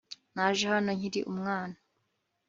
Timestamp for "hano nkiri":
0.73-1.21